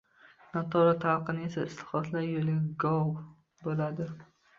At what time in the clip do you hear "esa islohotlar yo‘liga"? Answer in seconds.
1.47-2.63